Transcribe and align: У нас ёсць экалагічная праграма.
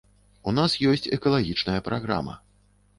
У 0.51 0.53
нас 0.59 0.77
ёсць 0.93 1.07
экалагічная 1.19 1.79
праграма. 1.91 2.39